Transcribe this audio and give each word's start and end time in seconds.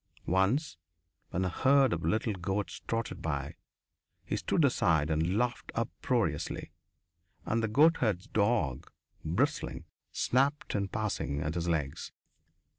Once, 0.25 0.77
when 1.29 1.45
a 1.45 1.49
herd 1.49 1.93
of 1.93 2.03
little 2.03 2.33
goats 2.33 2.79
trotted 2.87 3.21
by, 3.21 3.53
he 4.25 4.35
stood 4.35 4.65
aside 4.65 5.11
and 5.11 5.37
laughed 5.37 5.71
uproariously, 5.75 6.71
and 7.45 7.61
the 7.61 7.67
goatherd's 7.67 8.25
dog, 8.25 8.91
bristling, 9.23 9.85
snapped 10.11 10.73
in 10.73 10.87
passing 10.87 11.39
at 11.43 11.53
his 11.53 11.67
legs. 11.67 12.11